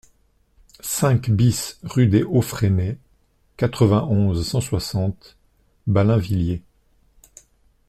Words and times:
cinq 0.79 1.29
BIS 1.29 1.77
rue 1.83 2.07
des 2.07 2.23
Hauts 2.23 2.41
Fresnais, 2.41 2.97
quatre-vingt-onze, 3.55 4.47
cent 4.47 4.59
soixante, 4.59 5.37
Ballainvilliers 5.85 6.63